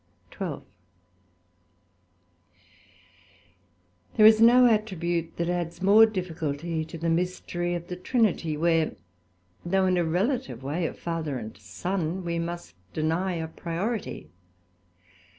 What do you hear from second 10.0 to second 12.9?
relative way of Father and Son, we must